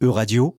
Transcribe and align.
Euradio, 0.00 0.54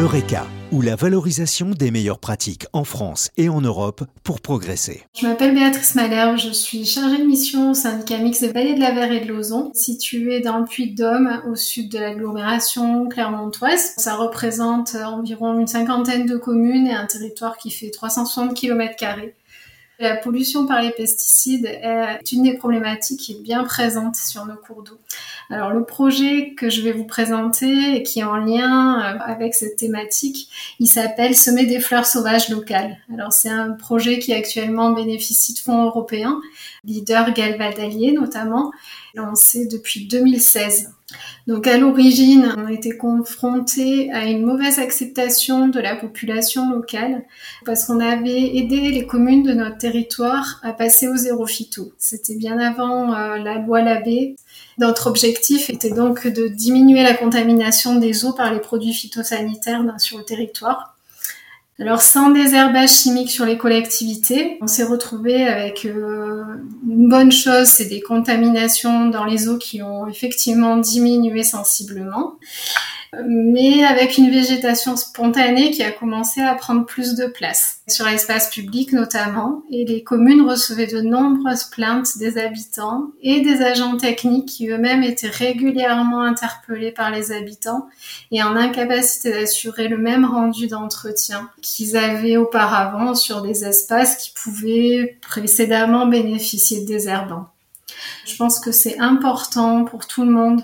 Eureka, 0.00 0.48
ou 0.72 0.82
la 0.82 0.96
valorisation 0.96 1.70
des 1.70 1.92
meilleures 1.92 2.18
pratiques 2.18 2.66
en 2.72 2.82
France 2.82 3.30
et 3.36 3.48
en 3.48 3.60
Europe 3.60 4.02
pour 4.24 4.40
progresser. 4.40 5.04
Je 5.16 5.28
m'appelle 5.28 5.54
Béatrice 5.54 5.94
Malherbe, 5.94 6.38
je 6.38 6.50
suis 6.50 6.84
chargée 6.84 7.18
de 7.18 7.22
mission 7.22 7.70
au 7.70 7.74
syndicat 7.74 8.18
mixte 8.18 8.40
des 8.40 8.50
vallées 8.50 8.74
de 8.74 8.80
la 8.80 8.90
Verre 8.90 9.12
et 9.12 9.20
de 9.20 9.32
Lauson, 9.32 9.70
situé 9.74 10.40
dans 10.40 10.58
le 10.58 10.64
Puy-de-Dôme, 10.64 11.42
au 11.48 11.54
sud 11.54 11.88
de 11.88 12.00
l'agglomération 12.00 13.08
clermontoise. 13.08 13.92
Ça 13.96 14.16
représente 14.16 14.96
environ 14.96 15.56
une 15.56 15.68
cinquantaine 15.68 16.26
de 16.26 16.36
communes 16.36 16.88
et 16.88 16.94
un 16.94 17.06
territoire 17.06 17.58
qui 17.58 17.70
fait 17.70 17.90
360 17.90 18.54
km 18.54 18.96
la 19.98 20.16
pollution 20.16 20.66
par 20.66 20.82
les 20.82 20.90
pesticides 20.90 21.64
est 21.64 22.32
une 22.32 22.42
des 22.42 22.54
problématiques 22.54 23.20
qui 23.20 23.32
est 23.32 23.42
bien 23.42 23.64
présente 23.64 24.16
sur 24.16 24.44
nos 24.44 24.56
cours 24.56 24.82
d'eau. 24.82 24.98
Alors 25.48 25.70
le 25.70 25.84
projet 25.84 26.54
que 26.56 26.68
je 26.68 26.82
vais 26.82 26.92
vous 26.92 27.04
présenter 27.04 27.96
et 27.96 28.02
qui 28.02 28.20
est 28.20 28.24
en 28.24 28.36
lien 28.36 29.00
euh, 29.00 29.18
avec 29.24 29.54
cette 29.54 29.76
thématique, 29.76 30.48
il 30.80 30.88
s'appelle 30.88 31.36
Semer 31.36 31.66
des 31.66 31.78
fleurs 31.78 32.06
sauvages 32.06 32.48
locales. 32.48 32.98
Alors 33.12 33.32
c'est 33.32 33.48
un 33.48 33.70
projet 33.70 34.18
qui 34.18 34.32
actuellement 34.32 34.92
bénéficie 34.92 35.54
de 35.54 35.58
fonds 35.60 35.84
européens, 35.84 36.40
leader 36.84 37.32
Galvaldalier 37.32 38.12
notamment, 38.12 38.72
lancé 39.14 39.66
depuis 39.66 40.06
2016. 40.06 40.90
Donc 41.46 41.68
à 41.68 41.78
l'origine, 41.78 42.52
on 42.58 42.66
été 42.66 42.96
confronté 42.96 44.10
à 44.12 44.24
une 44.24 44.44
mauvaise 44.44 44.80
acceptation 44.80 45.68
de 45.68 45.78
la 45.78 45.94
population 45.94 46.70
locale 46.70 47.24
parce 47.64 47.84
qu'on 47.84 48.00
avait 48.00 48.56
aidé 48.56 48.90
les 48.90 49.06
communes 49.06 49.44
de 49.44 49.52
notre 49.52 49.78
territoire 49.78 50.60
à 50.64 50.72
passer 50.72 51.06
au 51.06 51.16
zéro 51.16 51.46
phyto. 51.46 51.92
C'était 51.98 52.34
bien 52.34 52.58
avant 52.58 53.14
euh, 53.14 53.38
la 53.38 53.58
loi 53.58 53.82
Labé. 53.82 54.34
Notre 54.78 55.06
objectif 55.06 55.70
était 55.70 55.90
donc 55.90 56.26
de 56.26 56.48
diminuer 56.48 57.02
la 57.02 57.14
contamination 57.14 57.96
des 57.96 58.24
eaux 58.24 58.32
par 58.32 58.52
les 58.52 58.60
produits 58.60 58.92
phytosanitaires 58.92 59.82
sur 59.98 60.18
le 60.18 60.24
territoire. 60.24 60.96
Alors 61.78 62.00
sans 62.00 62.30
désherbage 62.30 62.90
chimique 62.90 63.30
sur 63.30 63.44
les 63.44 63.58
collectivités, 63.58 64.56
on 64.62 64.66
s'est 64.66 64.84
retrouvé 64.84 65.46
avec 65.46 65.84
euh, 65.84 66.42
une 66.88 67.08
bonne 67.08 67.30
chose, 67.30 67.66
c'est 67.66 67.84
des 67.84 68.00
contaminations 68.00 69.06
dans 69.10 69.24
les 69.24 69.48
eaux 69.48 69.58
qui 69.58 69.82
ont 69.82 70.06
effectivement 70.06 70.78
diminué 70.78 71.42
sensiblement 71.42 72.36
mais 73.26 73.84
avec 73.84 74.18
une 74.18 74.30
végétation 74.30 74.96
spontanée 74.96 75.70
qui 75.70 75.82
a 75.82 75.90
commencé 75.90 76.40
à 76.40 76.54
prendre 76.54 76.84
plus 76.84 77.14
de 77.14 77.26
place, 77.26 77.80
sur 77.88 78.06
l'espace 78.06 78.50
public 78.50 78.92
notamment, 78.92 79.62
et 79.70 79.84
les 79.84 80.02
communes 80.02 80.48
recevaient 80.48 80.86
de 80.86 81.00
nombreuses 81.00 81.64
plaintes 81.64 82.18
des 82.18 82.38
habitants 82.38 83.10
et 83.22 83.40
des 83.40 83.62
agents 83.62 83.96
techniques 83.96 84.46
qui 84.46 84.68
eux-mêmes 84.68 85.02
étaient 85.02 85.28
régulièrement 85.28 86.22
interpellés 86.22 86.92
par 86.92 87.10
les 87.10 87.32
habitants 87.32 87.86
et 88.30 88.42
en 88.42 88.56
incapacité 88.56 89.32
d'assurer 89.32 89.88
le 89.88 89.98
même 89.98 90.24
rendu 90.24 90.66
d'entretien 90.66 91.50
qu'ils 91.62 91.96
avaient 91.96 92.36
auparavant 92.36 93.14
sur 93.14 93.42
des 93.42 93.64
espaces 93.64 94.16
qui 94.16 94.32
pouvaient 94.34 95.18
précédemment 95.20 96.06
bénéficier 96.06 96.82
de 96.82 96.86
désherbants. 96.86 97.46
Je 98.24 98.36
pense 98.36 98.60
que 98.60 98.72
c'est 98.72 98.98
important 98.98 99.84
pour 99.84 100.06
tout 100.06 100.24
le 100.24 100.30
monde 100.30 100.62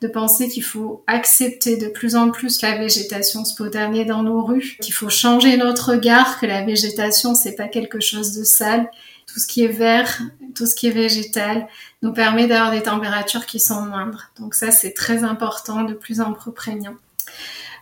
de 0.00 0.08
penser 0.08 0.48
qu'il 0.48 0.64
faut 0.64 1.02
accepter 1.06 1.76
de 1.76 1.88
plus 1.88 2.16
en 2.16 2.30
plus 2.30 2.60
la 2.62 2.76
végétation 2.76 3.44
spontanée 3.44 4.04
dans 4.04 4.22
nos 4.22 4.44
rues, 4.44 4.76
qu'il 4.80 4.92
faut 4.92 5.08
changer 5.08 5.56
notre 5.56 5.92
regard, 5.92 6.38
que 6.38 6.46
la 6.46 6.62
végétation 6.62 7.34
c'est 7.34 7.54
pas 7.54 7.68
quelque 7.68 8.00
chose 8.00 8.36
de 8.36 8.44
sale. 8.44 8.90
Tout 9.26 9.40
ce 9.40 9.46
qui 9.46 9.64
est 9.64 9.68
vert, 9.68 10.20
tout 10.54 10.66
ce 10.66 10.74
qui 10.74 10.86
est 10.86 10.90
végétal 10.90 11.66
nous 12.02 12.12
permet 12.12 12.46
d'avoir 12.46 12.70
des 12.70 12.82
températures 12.82 13.46
qui 13.46 13.58
sont 13.58 13.80
moindres. 13.82 14.30
Donc 14.38 14.54
ça 14.54 14.70
c'est 14.70 14.92
très 14.92 15.24
important, 15.24 15.84
de 15.84 15.94
plus 15.94 16.20
en 16.20 16.32
plus 16.32 16.52
prégnant 16.52 16.94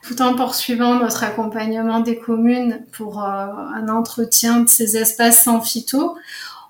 tout 0.03 0.21
en 0.21 0.35
poursuivant 0.35 0.97
notre 0.97 1.23
accompagnement 1.23 2.01
des 2.01 2.19
communes 2.19 2.85
pour 2.93 3.23
euh, 3.23 3.27
un 3.27 3.89
entretien 3.89 4.61
de 4.61 4.69
ces 4.69 4.97
espaces 4.97 5.45
sans 5.45 5.61
phyto, 5.61 6.17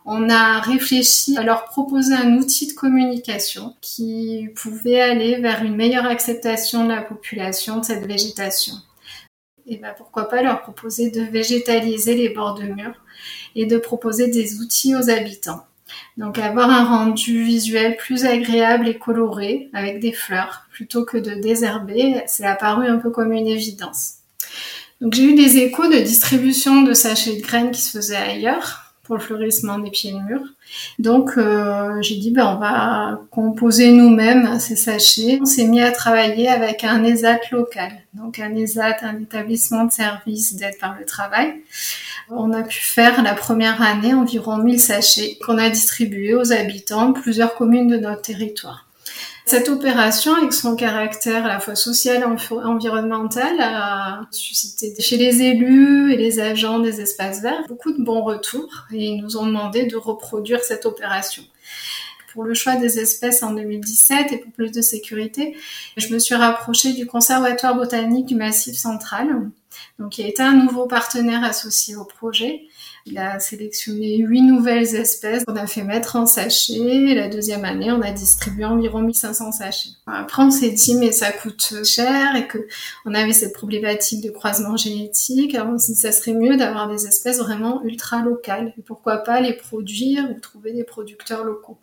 on 0.04 0.28
a 0.28 0.60
réfléchi 0.60 1.36
à 1.36 1.42
leur 1.42 1.64
proposer 1.64 2.14
un 2.14 2.36
outil 2.36 2.66
de 2.66 2.72
communication 2.72 3.76
qui 3.80 4.48
pouvait 4.54 5.00
aller 5.00 5.36
vers 5.36 5.62
une 5.62 5.76
meilleure 5.76 6.06
acceptation 6.06 6.84
de 6.84 6.92
la 6.92 7.02
population 7.02 7.78
de 7.78 7.84
cette 7.84 8.06
végétation. 8.06 8.74
Et 9.66 9.76
ben 9.76 9.94
pourquoi 9.96 10.28
pas 10.28 10.42
leur 10.42 10.62
proposer 10.62 11.10
de 11.10 11.22
végétaliser 11.22 12.16
les 12.16 12.30
bords 12.30 12.54
de 12.54 12.64
murs 12.64 13.00
et 13.54 13.66
de 13.66 13.78
proposer 13.78 14.28
des 14.28 14.60
outils 14.60 14.96
aux 14.96 15.08
habitants. 15.08 15.64
Donc 16.16 16.38
avoir 16.38 16.70
un 16.70 16.84
rendu 16.84 17.44
visuel 17.44 17.96
plus 17.96 18.24
agréable 18.24 18.88
et 18.88 18.98
coloré 18.98 19.70
avec 19.72 20.00
des 20.00 20.12
fleurs 20.12 20.66
plutôt 20.70 21.04
que 21.04 21.16
de 21.16 21.34
désherber, 21.34 22.22
c'est 22.26 22.44
apparu 22.44 22.86
un 22.86 22.98
peu 22.98 23.10
comme 23.10 23.32
une 23.32 23.46
évidence. 23.46 24.14
Donc 25.00 25.14
j'ai 25.14 25.24
eu 25.24 25.34
des 25.34 25.58
échos 25.58 25.88
de 25.88 25.98
distribution 25.98 26.82
de 26.82 26.94
sachets 26.94 27.36
de 27.36 27.42
graines 27.42 27.70
qui 27.70 27.80
se 27.80 27.96
faisaient 27.96 28.16
ailleurs, 28.16 28.91
pour 29.02 29.16
le 29.16 29.20
fleurissement 29.20 29.78
des 29.78 29.90
pieds 29.90 30.12
de 30.12 30.18
mur. 30.18 30.40
Donc 30.98 31.32
euh, 31.36 32.00
j'ai 32.02 32.16
dit 32.16 32.30
ben 32.30 32.54
on 32.54 32.60
va 32.60 33.20
composer 33.30 33.90
nous-mêmes 33.92 34.60
ces 34.60 34.76
sachets. 34.76 35.38
On 35.40 35.44
s'est 35.44 35.66
mis 35.66 35.80
à 35.80 35.90
travailler 35.90 36.48
avec 36.48 36.84
un 36.84 37.02
ESAT 37.02 37.40
local. 37.50 37.92
Donc 38.14 38.38
un 38.38 38.54
ESAT, 38.54 38.98
un 39.02 39.20
établissement 39.20 39.84
de 39.84 39.92
service 39.92 40.54
d'aide 40.54 40.78
par 40.78 40.96
le 40.98 41.04
travail. 41.04 41.54
On 42.30 42.52
a 42.52 42.62
pu 42.62 42.78
faire 42.78 43.22
la 43.22 43.34
première 43.34 43.82
année 43.82 44.14
environ 44.14 44.58
1000 44.58 44.80
sachets 44.80 45.38
qu'on 45.44 45.58
a 45.58 45.68
distribués 45.68 46.34
aux 46.34 46.52
habitants 46.52 47.10
de 47.10 47.20
plusieurs 47.20 47.54
communes 47.54 47.88
de 47.88 47.96
notre 47.96 48.22
territoire. 48.22 48.86
Cette 49.44 49.68
opération, 49.68 50.34
avec 50.36 50.52
son 50.52 50.76
caractère 50.76 51.44
à 51.44 51.48
la 51.48 51.58
fois 51.58 51.74
social 51.74 52.22
et 52.22 52.56
environnemental, 52.56 53.60
a 53.60 54.20
suscité 54.30 54.94
chez 55.00 55.16
les 55.16 55.42
élus 55.42 56.12
et 56.12 56.16
les 56.16 56.38
agents 56.38 56.78
des 56.78 57.00
espaces 57.00 57.42
verts 57.42 57.64
beaucoup 57.68 57.92
de 57.92 58.02
bons 58.02 58.22
retours 58.22 58.86
et 58.92 59.04
ils 59.04 59.20
nous 59.20 59.36
ont 59.36 59.46
demandé 59.46 59.86
de 59.86 59.96
reproduire 59.96 60.62
cette 60.62 60.86
opération 60.86 61.42
pour 62.32 62.44
le 62.44 62.54
choix 62.54 62.76
des 62.76 62.98
espèces 62.98 63.42
en 63.42 63.52
2017 63.52 64.32
et 64.32 64.38
pour 64.38 64.52
plus 64.52 64.72
de 64.72 64.80
sécurité, 64.80 65.54
je 65.96 66.12
me 66.12 66.18
suis 66.18 66.34
rapprochée 66.34 66.92
du 66.92 67.06
Conservatoire 67.06 67.74
botanique 67.74 68.26
du 68.26 68.34
Massif 68.34 68.76
central, 68.76 69.50
donc 69.98 70.12
qui 70.12 70.22
a 70.22 70.26
été 70.26 70.42
un 70.42 70.54
nouveau 70.54 70.86
partenaire 70.86 71.44
associé 71.44 71.96
au 71.96 72.04
projet. 72.04 72.62
Il 73.04 73.18
a 73.18 73.40
sélectionné 73.40 74.18
huit 74.18 74.42
nouvelles 74.42 74.94
espèces 74.94 75.44
qu'on 75.44 75.56
a 75.56 75.66
fait 75.66 75.82
mettre 75.82 76.14
en 76.14 76.24
sachet. 76.24 77.14
La 77.14 77.28
deuxième 77.28 77.64
année, 77.64 77.90
on 77.90 78.00
a 78.00 78.12
distribué 78.12 78.64
environ 78.64 79.00
1500 79.00 79.52
sachets. 79.52 79.90
Après, 80.06 80.42
on 80.42 80.52
s'est 80.52 80.70
dit, 80.70 80.94
mais 80.94 81.10
ça 81.10 81.32
coûte 81.32 81.84
cher 81.84 82.36
et 82.36 82.46
que 82.46 82.66
on 83.04 83.12
avait 83.12 83.32
cette 83.32 83.54
problématique 83.54 84.22
de 84.22 84.30
croisement 84.30 84.76
génétique. 84.76 85.54
Alors, 85.56 85.74
on 85.74 85.78
s'est 85.78 85.94
dit, 85.94 85.98
ça 85.98 86.12
serait 86.12 86.34
mieux 86.34 86.56
d'avoir 86.56 86.88
des 86.88 87.06
espèces 87.06 87.38
vraiment 87.38 87.82
ultra 87.82 88.22
locales. 88.22 88.72
Pourquoi 88.86 89.18
pas 89.18 89.40
les 89.40 89.54
produire 89.54 90.30
ou 90.30 90.38
trouver 90.38 90.72
des 90.72 90.84
producteurs 90.84 91.44
locaux. 91.44 91.78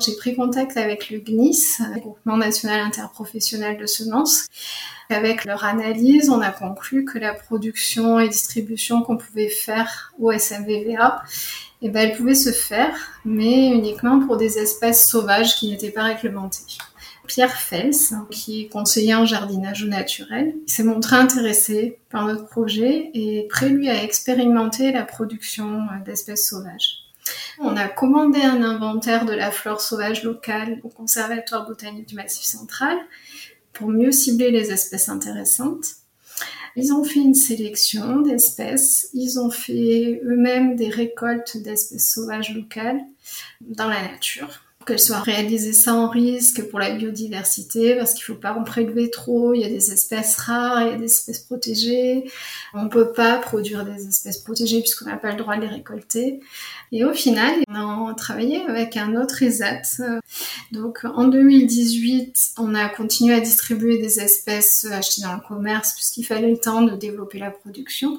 J'ai 0.00 0.16
pris 0.16 0.34
contact 0.34 0.76
avec 0.76 1.08
le 1.10 1.18
GNIS, 1.18 1.78
le 1.94 2.00
Groupement 2.00 2.36
National 2.36 2.80
Interprofessionnel 2.80 3.78
de 3.78 3.86
Semences. 3.86 4.48
Avec 5.08 5.44
leur 5.44 5.64
analyse, 5.64 6.30
on 6.30 6.40
a 6.40 6.50
conclu 6.50 7.04
que 7.04 7.16
la 7.18 7.32
production 7.32 8.18
et 8.18 8.28
distribution 8.28 9.02
qu'on 9.02 9.16
pouvait 9.16 9.48
faire 9.48 10.12
au 10.18 10.32
SMVVA, 10.32 11.22
eh 11.82 11.90
ben, 11.90 12.08
elle 12.08 12.16
pouvait 12.16 12.34
se 12.34 12.50
faire, 12.50 12.96
mais 13.24 13.68
uniquement 13.68 14.18
pour 14.18 14.36
des 14.36 14.58
espèces 14.58 15.08
sauvages 15.08 15.54
qui 15.54 15.70
n'étaient 15.70 15.92
pas 15.92 16.04
réglementées. 16.04 16.78
Pierre 17.28 17.54
Fels, 17.54 17.94
qui 18.30 18.62
est 18.62 18.68
conseiller 18.68 19.14
en 19.14 19.26
jardinage 19.26 19.84
naturel, 19.84 20.56
s'est 20.66 20.82
montré 20.82 21.16
intéressé 21.16 21.98
par 22.10 22.26
notre 22.26 22.46
projet 22.46 23.10
et 23.14 23.46
prêt 23.48 23.68
lui 23.68 23.88
à 23.88 24.02
expérimenter 24.02 24.90
la 24.90 25.04
production 25.04 25.82
d'espèces 26.04 26.48
sauvages. 26.48 27.03
On 27.58 27.76
a 27.76 27.88
commandé 27.88 28.40
un 28.40 28.62
inventaire 28.62 29.24
de 29.24 29.32
la 29.32 29.50
flore 29.50 29.80
sauvage 29.80 30.24
locale 30.24 30.80
au 30.82 30.88
Conservatoire 30.88 31.66
botanique 31.66 32.08
du 32.08 32.16
Massif 32.16 32.44
central 32.44 32.98
pour 33.72 33.88
mieux 33.88 34.12
cibler 34.12 34.50
les 34.50 34.72
espèces 34.72 35.08
intéressantes. 35.08 35.86
Ils 36.76 36.92
ont 36.92 37.04
fait 37.04 37.20
une 37.20 37.34
sélection 37.34 38.20
d'espèces, 38.20 39.08
ils 39.14 39.38
ont 39.38 39.50
fait 39.50 40.20
eux-mêmes 40.24 40.74
des 40.74 40.88
récoltes 40.88 41.56
d'espèces 41.56 42.12
sauvages 42.12 42.52
locales 42.52 43.00
dans 43.60 43.88
la 43.88 44.02
nature 44.02 44.63
qu'elle 44.84 44.98
soit 44.98 45.20
réalisée 45.20 45.72
sans 45.72 46.08
risque 46.08 46.68
pour 46.70 46.78
la 46.78 46.90
biodiversité, 46.90 47.96
parce 47.96 48.14
qu'il 48.14 48.24
faut 48.24 48.34
pas 48.34 48.52
en 48.52 48.64
prélever 48.64 49.10
trop, 49.10 49.54
il 49.54 49.60
y 49.60 49.64
a 49.64 49.68
des 49.68 49.92
espèces 49.92 50.36
rares, 50.36 50.82
il 50.82 50.88
y 50.88 50.94
a 50.94 50.96
des 50.96 51.04
espèces 51.04 51.40
protégées, 51.40 52.30
on 52.72 52.88
peut 52.88 53.12
pas 53.12 53.38
produire 53.38 53.84
des 53.84 54.06
espèces 54.06 54.38
protégées 54.38 54.80
puisqu'on 54.80 55.06
n'a 55.06 55.16
pas 55.16 55.32
le 55.32 55.38
droit 55.38 55.56
de 55.56 55.62
les 55.62 55.68
récolter. 55.68 56.40
Et 56.92 57.04
au 57.04 57.12
final, 57.12 57.54
on 57.68 58.08
a 58.08 58.14
travaillé 58.14 58.62
avec 58.66 58.96
un 58.96 59.16
autre 59.16 59.42
ESAT. 59.42 59.82
Donc 60.72 61.04
en 61.04 61.24
2018, 61.24 62.52
on 62.58 62.74
a 62.74 62.88
continué 62.88 63.34
à 63.34 63.40
distribuer 63.40 63.98
des 63.98 64.20
espèces 64.20 64.86
achetées 64.86 65.22
dans 65.22 65.34
le 65.34 65.40
commerce 65.46 65.92
puisqu'il 65.94 66.24
fallait 66.24 66.50
le 66.50 66.58
temps 66.58 66.82
de 66.82 66.94
développer 66.96 67.38
la 67.38 67.50
production. 67.50 68.18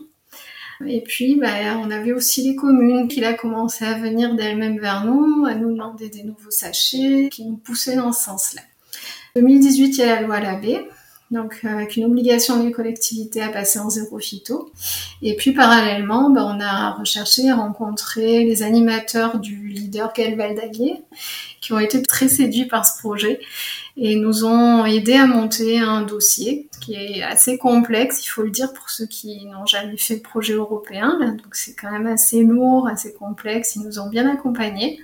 Et 0.86 1.02
puis, 1.02 1.36
bah, 1.40 1.78
on 1.80 1.90
avait 1.90 2.12
aussi 2.12 2.48
les 2.48 2.56
communes 2.56 3.08
qui 3.08 3.24
a 3.24 3.34
commencé 3.34 3.86
à 3.86 3.94
venir 3.94 4.36
d'elles-mêmes 4.36 4.80
vers 4.80 5.06
nous, 5.06 5.46
à 5.46 5.56
nous 5.56 5.72
demander 5.72 6.10
des 6.10 6.24
nouveaux 6.24 6.52
sachets, 6.52 7.30
qui 7.32 7.46
nous 7.46 7.58
poussaient 7.58 7.96
dans 7.96 8.12
ce 8.12 8.26
sens-là. 8.26 8.62
En 9.36 9.42
2018, 9.42 9.86
il 9.86 9.98
y 9.98 10.04
a 10.04 10.16
la 10.16 10.22
loi 10.22 10.40
Labé, 10.40 10.88
donc 11.32 11.62
avec 11.64 11.96
une 11.98 12.06
obligation 12.06 12.64
des 12.64 12.72
collectivités 12.72 13.42
à 13.42 13.50
passer 13.50 13.80
en 13.80 13.90
zéro 13.90 14.20
phyto. 14.20 14.72
Et 15.22 15.36
puis 15.36 15.54
parallèlement, 15.54 16.30
ben, 16.30 16.44
on 16.44 16.62
a 16.62 16.92
recherché 16.92 17.46
et 17.46 17.52
rencontré 17.52 18.46
les 18.46 18.64
animateurs 18.64 19.40
du 19.40 19.68
leader 19.68 20.14
Gaël 20.14 20.38
Valdaguier, 20.38 21.02
qui 21.62 21.74
ont 21.74 21.80
été 21.80 22.02
très 22.02 22.28
séduits 22.28 22.66
par 22.66 22.86
ce 22.86 23.00
projet 23.00 23.40
et 23.98 24.16
nous 24.18 24.44
ont 24.46 24.86
aidé 24.86 25.14
à 25.14 25.26
monter 25.26 25.80
un 25.80 26.02
dossier 26.02 26.68
qui 26.82 26.94
est 26.94 27.24
assez 27.24 27.58
complexe, 27.58 28.24
il 28.26 28.28
faut 28.28 28.44
le 28.44 28.52
dire 28.52 28.74
pour 28.74 28.90
ceux 28.90 29.08
qui 29.08 29.46
n'ont 29.46 29.66
jamais 29.66 29.98
fait 29.98 30.18
de 30.18 30.22
projet 30.22 30.54
européen. 30.54 31.18
Donc 31.20 31.56
c'est 31.56 31.74
quand 31.74 31.92
même 31.92 32.08
assez 32.08 32.44
lourd, 32.44 32.88
assez 32.88 33.14
complexe. 33.14 33.76
Ils 33.76 33.84
nous 33.84 34.00
ont 34.00 34.10
bien 34.10 34.30
accompagnés. 34.30 35.00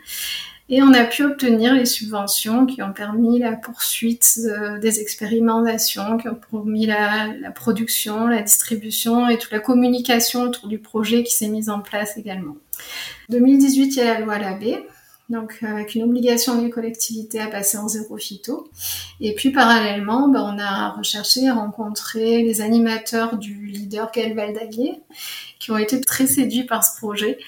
Et 0.73 0.81
on 0.81 0.93
a 0.93 1.03
pu 1.03 1.25
obtenir 1.25 1.73
les 1.73 1.85
subventions 1.85 2.65
qui 2.65 2.81
ont 2.81 2.93
permis 2.93 3.39
la 3.39 3.51
poursuite 3.57 4.39
des 4.79 5.01
expérimentations, 5.01 6.17
qui 6.17 6.29
ont 6.29 6.39
permis 6.49 6.85
la, 6.85 7.51
production, 7.53 8.27
la 8.27 8.41
distribution 8.41 9.27
et 9.27 9.37
toute 9.37 9.51
la 9.51 9.59
communication 9.59 10.43
autour 10.43 10.69
du 10.69 10.79
projet 10.79 11.23
qui 11.23 11.33
s'est 11.35 11.49
mise 11.49 11.69
en 11.69 11.81
place 11.81 12.17
également. 12.17 12.55
2018, 13.27 13.83
il 13.83 13.97
y 13.97 14.01
a 14.01 14.13
la 14.13 14.19
loi 14.21 14.39
Labé, 14.39 14.85
donc 15.31 15.59
avec 15.63 15.95
une 15.95 16.03
obligation 16.03 16.61
des 16.61 16.69
collectivités 16.69 17.39
à 17.39 17.47
passer 17.47 17.77
en 17.77 17.87
zéro 17.87 18.17
phyto. 18.17 18.69
Et 19.19 19.33
puis 19.33 19.51
parallèlement, 19.51 20.27
ben, 20.27 20.41
on 20.41 20.59
a 20.59 20.89
recherché 20.91 21.43
et 21.43 21.51
rencontré 21.51 22.43
les 22.43 22.61
animateurs 22.61 23.37
du 23.37 23.65
leader 23.65 24.11
Gaël 24.11 24.35
Valdaguier, 24.35 25.01
qui 25.59 25.71
ont 25.71 25.77
été 25.77 26.01
très 26.01 26.27
séduits 26.27 26.65
par 26.65 26.83
ce 26.83 26.97
projet 26.97 27.39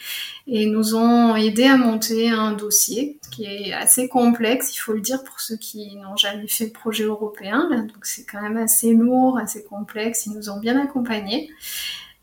et 0.48 0.66
nous 0.66 0.96
ont 0.96 1.36
aidé 1.36 1.64
à 1.66 1.78
monter 1.78 2.30
un 2.30 2.52
dossier 2.52 3.18
qui 3.32 3.46
est 3.46 3.74
assez 3.74 4.08
complexe, 4.08 4.76
il 4.76 4.78
faut 4.78 4.94
le 4.94 5.02
dire 5.02 5.24
pour 5.24 5.40
ceux 5.40 5.56
qui 5.56 5.96
n'ont 5.96 6.18
jamais 6.18 6.48
fait 6.48 6.68
de 6.68 6.72
projet 6.72 7.06
européen. 7.06 7.70
Donc 7.70 8.06
c'est 8.06 8.26
quand 8.26 8.42
même 8.42 8.58
assez 8.58 8.94
lourd, 8.94 9.38
assez 9.38 9.64
complexe. 9.64 10.26
Ils 10.26 10.34
nous 10.34 10.50
ont 10.50 10.60
bien 10.60 10.80
accompagnés. 10.80 11.50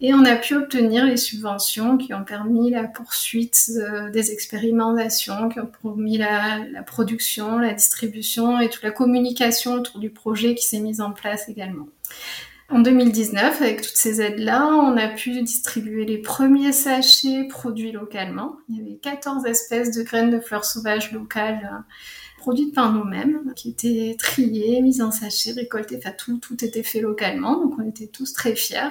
Et 0.02 0.14
on 0.14 0.24
a 0.24 0.36
pu 0.36 0.54
obtenir 0.54 1.04
les 1.04 1.18
subventions 1.18 1.98
qui 1.98 2.14
ont 2.14 2.24
permis 2.24 2.70
la 2.70 2.84
poursuite 2.84 3.70
des 4.12 4.32
expérimentations, 4.32 5.50
qui 5.50 5.60
ont 5.60 5.70
permis 5.82 6.16
la, 6.16 6.60
la, 6.72 6.82
production, 6.82 7.58
la 7.58 7.74
distribution 7.74 8.60
et 8.60 8.70
toute 8.70 8.82
la 8.82 8.92
communication 8.92 9.74
autour 9.74 9.98
du 9.98 10.08
projet 10.08 10.54
qui 10.54 10.66
s'est 10.66 10.80
mise 10.80 11.02
en 11.02 11.12
place 11.12 11.48
également. 11.50 11.86
En 12.70 12.78
2019, 12.78 13.60
avec 13.60 13.82
toutes 13.82 13.96
ces 13.96 14.22
aides-là, 14.22 14.64
on 14.64 14.96
a 14.96 15.08
pu 15.08 15.42
distribuer 15.42 16.04
les 16.04 16.18
premiers 16.18 16.70
sachets 16.70 17.48
produits 17.48 17.90
localement. 17.90 18.58
Il 18.68 18.78
y 18.78 18.80
avait 18.80 18.98
14 19.02 19.44
espèces 19.46 19.90
de 19.90 20.04
graines 20.04 20.30
de 20.30 20.38
fleurs 20.38 20.64
sauvages 20.64 21.10
locales 21.10 21.82
produites 22.40 22.74
par 22.74 22.92
nous-mêmes, 22.92 23.52
qui 23.54 23.70
étaient 23.70 24.16
triées, 24.18 24.82
mises 24.82 25.00
en 25.00 25.12
sachet, 25.12 25.52
récoltées, 25.52 25.96
enfin 25.98 26.12
tout, 26.16 26.38
tout 26.38 26.64
était 26.64 26.82
fait 26.82 27.00
localement, 27.00 27.62
donc 27.62 27.74
on 27.78 27.88
était 27.88 28.08
tous 28.08 28.32
très 28.32 28.56
fiers, 28.56 28.90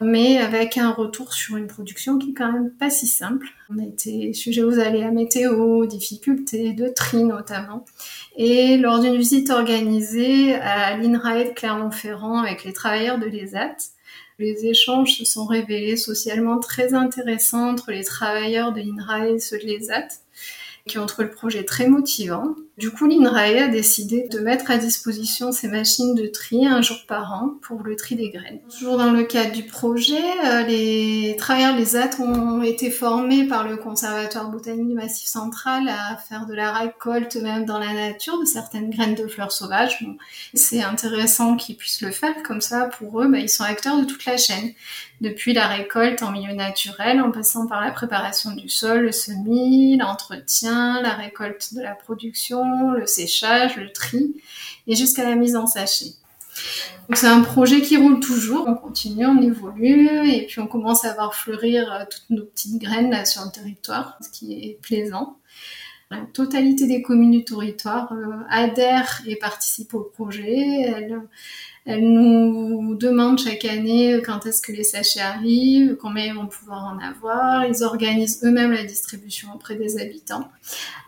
mais 0.00 0.38
avec 0.38 0.78
un 0.78 0.90
retour 0.90 1.34
sur 1.34 1.56
une 1.56 1.66
production 1.66 2.16
qui 2.18 2.30
est 2.30 2.34
quand 2.34 2.52
même 2.52 2.70
pas 2.70 2.88
si 2.88 3.06
simple. 3.06 3.48
On 3.68 3.78
a 3.78 3.84
été 3.84 4.32
sujet 4.32 4.62
aux 4.62 4.78
aléas 4.78 5.10
météo, 5.10 5.84
difficultés 5.86 6.72
de 6.72 6.88
tri 6.88 7.24
notamment, 7.24 7.84
et 8.36 8.78
lors 8.78 9.00
d'une 9.00 9.16
visite 9.16 9.50
organisée 9.50 10.54
à 10.54 10.96
l'INRAE 10.96 11.44
de 11.44 11.50
Clermont-Ferrand 11.50 12.38
avec 12.38 12.64
les 12.64 12.72
travailleurs 12.72 13.18
de 13.18 13.26
l'ESAT, 13.26 13.76
les 14.38 14.66
échanges 14.66 15.18
se 15.18 15.24
sont 15.24 15.46
révélés 15.46 15.96
socialement 15.96 16.60
très 16.60 16.94
intéressants 16.94 17.70
entre 17.70 17.90
les 17.90 18.04
travailleurs 18.04 18.72
de 18.72 18.80
l'INRAE 18.80 19.30
et 19.30 19.38
ceux 19.40 19.58
de 19.58 19.64
l'ESAT 19.64 20.08
qui 20.88 20.98
ont 20.98 21.06
trouvé 21.06 21.28
le 21.28 21.34
projet 21.34 21.64
très 21.64 21.88
motivant. 21.88 22.56
Du 22.78 22.90
coup, 22.92 23.06
l'INRAE 23.06 23.64
a 23.64 23.66
décidé 23.66 24.28
de 24.30 24.38
mettre 24.38 24.70
à 24.70 24.78
disposition 24.78 25.50
ces 25.50 25.66
machines 25.66 26.14
de 26.14 26.28
tri 26.28 26.64
un 26.64 26.80
jour 26.80 26.98
par 27.08 27.32
an 27.32 27.54
pour 27.60 27.82
le 27.82 27.96
tri 27.96 28.14
des 28.14 28.30
graines. 28.30 28.60
Toujours 28.70 28.96
dans 28.96 29.10
le 29.10 29.24
cadre 29.24 29.50
du 29.50 29.64
projet, 29.64 30.22
euh, 30.46 30.62
les 30.62 31.34
travailleurs 31.38 31.76
les 31.76 31.96
AT 31.96 32.20
ont 32.20 32.62
été 32.62 32.92
formés 32.92 33.48
par 33.48 33.66
le 33.66 33.76
Conservatoire 33.76 34.48
botanique 34.48 34.86
du 34.86 34.94
Massif 34.94 35.26
central 35.26 35.88
à 35.88 36.16
faire 36.16 36.46
de 36.46 36.54
la 36.54 36.72
récolte 36.72 37.34
même 37.36 37.64
dans 37.64 37.80
la 37.80 37.92
nature 37.92 38.38
de 38.38 38.44
certaines 38.44 38.90
graines 38.90 39.16
de 39.16 39.26
fleurs 39.26 39.50
sauvages. 39.50 39.98
c'est 40.54 40.82
intéressant 40.82 41.56
qu'ils 41.56 41.76
puissent 41.76 42.02
le 42.02 42.12
faire 42.12 42.44
comme 42.44 42.60
ça. 42.60 42.86
Pour 42.98 43.20
eux, 43.20 43.26
bah, 43.26 43.38
ils 43.38 43.48
sont 43.48 43.64
acteurs 43.64 43.98
de 43.98 44.04
toute 44.04 44.24
la 44.24 44.36
chaîne 44.36 44.72
depuis 45.20 45.52
la 45.52 45.66
récolte 45.66 46.22
en 46.22 46.30
milieu 46.30 46.54
naturel, 46.54 47.20
en 47.20 47.30
passant 47.30 47.66
par 47.66 47.80
la 47.80 47.90
préparation 47.90 48.52
du 48.52 48.68
sol, 48.68 49.00
le 49.00 49.12
semis, 49.12 49.96
l'entretien, 49.96 50.77
la 51.02 51.14
récolte 51.14 51.74
de 51.74 51.82
la 51.82 51.94
production, 51.94 52.92
le 52.92 53.06
séchage, 53.06 53.76
le 53.76 53.92
tri, 53.92 54.34
et 54.86 54.96
jusqu'à 54.96 55.24
la 55.24 55.34
mise 55.34 55.56
en 55.56 55.66
sachet. 55.66 56.12
C'est 57.14 57.26
un 57.26 57.40
projet 57.40 57.80
qui 57.80 57.96
roule 57.96 58.20
toujours, 58.20 58.66
on 58.66 58.74
continue, 58.74 59.26
on 59.26 59.40
évolue, 59.40 60.28
et 60.30 60.46
puis 60.46 60.60
on 60.60 60.66
commence 60.66 61.04
à 61.04 61.14
voir 61.14 61.34
fleurir 61.34 61.90
euh, 61.92 62.04
toutes 62.10 62.30
nos 62.30 62.44
petites 62.44 62.80
graines 62.80 63.24
sur 63.24 63.44
le 63.44 63.50
territoire, 63.50 64.18
ce 64.20 64.28
qui 64.28 64.52
est 64.52 64.78
plaisant. 64.82 65.38
La 66.10 66.18
totalité 66.32 66.86
des 66.86 67.02
communes 67.02 67.30
du 67.30 67.44
territoire 67.44 68.12
euh, 68.12 68.32
adhèrent 68.50 69.22
et 69.26 69.36
participent 69.36 69.94
au 69.94 70.00
projet. 70.00 71.06
Elle 71.88 72.12
nous 72.12 72.94
demandent 72.96 73.38
chaque 73.38 73.64
année 73.64 74.20
quand 74.22 74.44
est-ce 74.44 74.60
que 74.60 74.72
les 74.72 74.84
sachets 74.84 75.20
arrivent, 75.20 75.96
combien 75.98 76.26
ils 76.26 76.34
vont 76.34 76.46
pouvoir 76.46 76.84
en 76.84 76.98
avoir. 76.98 77.64
Ils 77.64 77.82
organisent 77.82 78.44
eux-mêmes 78.44 78.72
la 78.72 78.84
distribution 78.84 79.48
auprès 79.54 79.74
des 79.74 79.98
habitants. 79.98 80.50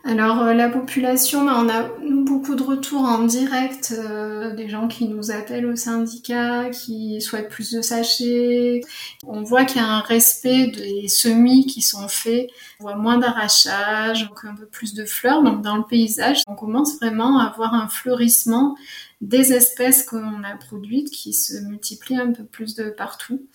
Alors 0.04 0.40
euh, 0.40 0.54
la 0.54 0.70
population, 0.70 1.44
ben, 1.44 1.52
on 1.58 1.68
a 1.68 1.82
beaucoup 2.24 2.54
de 2.54 2.62
retours 2.62 3.02
en 3.02 3.24
direct, 3.24 3.94
euh, 3.94 4.54
des 4.54 4.70
gens 4.70 4.88
qui 4.88 5.06
nous 5.06 5.30
appellent 5.30 5.66
au 5.66 5.76
syndicat, 5.76 6.70
qui 6.70 7.20
souhaitent 7.20 7.50
plus 7.50 7.72
de 7.72 7.82
sachets. 7.82 8.80
On 9.26 9.42
voit 9.42 9.66
qu'il 9.66 9.82
y 9.82 9.84
a 9.84 9.86
un 9.86 10.00
respect 10.00 10.68
des 10.68 11.08
semis 11.08 11.66
qui 11.66 11.82
sont 11.82 12.08
faits. 12.08 12.48
On 12.78 12.84
voit 12.84 12.96
moins 12.96 13.18
d'arrachage, 13.18 14.26
donc 14.26 14.46
un 14.46 14.54
peu 14.54 14.64
plus 14.64 14.94
de 14.94 15.04
fleurs. 15.04 15.42
Donc 15.42 15.60
dans 15.60 15.76
le 15.76 15.84
paysage, 15.84 16.40
on 16.46 16.54
commence 16.54 16.96
vraiment 16.96 17.38
à 17.38 17.48
avoir 17.48 17.74
un 17.74 17.88
fleurissement 17.88 18.76
des 19.20 19.52
espèces 19.52 20.02
qu'on 20.02 20.42
a 20.44 20.56
produites 20.56 21.10
qui 21.10 21.34
se 21.34 21.58
multiplient 21.58 22.16
un 22.16 22.32
peu 22.32 22.44
plus 22.44 22.74
de 22.74 22.88
partout. 22.88 23.46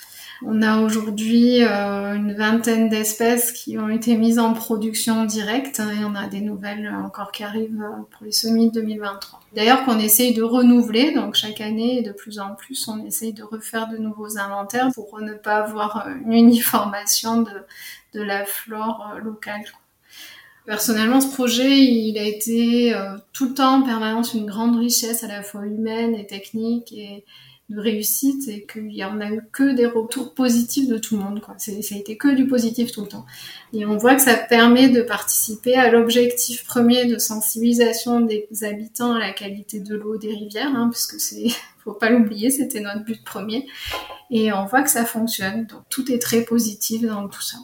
On 0.44 0.62
a 0.62 0.80
aujourd'hui 0.82 1.64
euh, 1.64 2.14
une 2.14 2.34
vingtaine 2.34 2.88
d'espèces 2.88 3.52
qui 3.52 3.80
ont 3.80 3.90
été 3.90 4.16
mises 4.16 4.38
en 4.38 4.54
production 4.54 5.26
directe 5.26 5.80
et 5.80 6.06
on 6.06 6.14
a 6.14 6.28
des 6.28 6.42
nouvelles 6.42 6.94
encore 7.04 7.32
qui 7.32 7.44
arrivent 7.44 7.82
euh, 7.82 8.04
pour 8.12 8.26
les 8.26 8.32
semis 8.32 8.70
2023. 8.70 9.40
D'ailleurs 9.56 9.86
qu'on 9.86 9.98
essaye 9.98 10.36
de 10.36 10.44
renouveler, 10.44 11.14
donc 11.14 11.34
chaque 11.34 11.62
année 11.62 11.98
et 11.98 12.02
de 12.04 12.12
plus 12.12 12.38
en 12.38 12.54
plus 12.54 12.88
on 12.88 13.04
essaye 13.04 13.34
de 13.34 13.44
refaire 13.44 13.88
de 13.88 13.98
nouveaux 13.98 14.38
inventaires 14.38 14.90
pour 14.94 15.20
ne 15.20 15.34
pas 15.34 15.64
avoir 15.64 16.08
une 16.10 16.34
uniformation 16.34 17.42
de, 17.42 17.66
la 18.14 18.46
flore 18.46 19.14
euh, 19.16 19.20
locale. 19.20 19.64
Personnellement, 20.66 21.22
ce 21.22 21.32
projet, 21.32 21.78
il 21.78 22.18
a 22.18 22.24
été 22.24 22.96
euh, 22.96 23.18
tout 23.34 23.50
le 23.50 23.54
temps 23.54 23.82
en 23.82 23.84
permanence 23.84 24.34
une 24.34 24.48
grande 24.48 24.78
richesse 24.78 25.24
à 25.24 25.28
la 25.28 25.44
fois 25.44 25.66
humaine 25.66 26.16
et 26.16 26.26
technique 26.26 26.92
et 26.92 27.24
de 27.70 27.80
réussite 27.80 28.48
et 28.48 28.66
qu'il 28.66 28.92
y 28.92 29.04
en 29.04 29.20
a 29.22 29.30
eu 29.32 29.42
que 29.52 29.76
des 29.76 29.86
retours 29.86 30.34
positifs 30.34 30.88
de 30.88 30.98
tout 30.98 31.18
le 31.18 31.24
monde. 31.24 31.42
Quoi. 31.42 31.56
Ça 31.58 31.72
a 31.72 31.98
été 31.98 32.18
que 32.18 32.34
du 32.34 32.48
positif 32.48 32.92
tout 32.92 33.02
le 33.02 33.08
temps. 33.08 33.26
Et 33.74 33.86
on 33.86 33.98
voit 33.98 34.16
que 34.16 34.22
ça 34.22 34.36
permet 34.36 34.90
de 34.90 35.02
participer 35.02 35.76
à 35.76 35.90
l'objectif 35.90 36.66
premier 36.66 37.06
de 37.06 37.18
sensibilisation 37.18 38.22
des 38.22 38.48
habitants 38.62 39.14
à 39.14 39.20
la 39.20 39.32
qualité 39.32 39.80
de 39.80 39.96
l'eau 39.96 40.18
des 40.18 40.34
rivières, 40.34 40.76
hein, 40.76 40.90
puisque 40.92 41.20
c'est, 41.20 41.48
faut 41.84 41.94
pas 41.94 42.10
l'oublier, 42.10 42.52
c'était 42.52 42.82
notre 42.82 43.04
but 43.04 43.24
premier. 43.24 43.68
Et 44.30 44.52
on 44.52 44.66
voit 44.66 44.84
que 44.84 44.90
ça 44.90 45.06
fonctionne. 45.06 45.66
Donc 45.66 45.82
tout 45.90 46.12
est 46.12 46.20
très 46.20 46.42
positif 46.42 47.04
dans 47.04 47.28
tout 47.28 47.42
ça. 47.42 47.58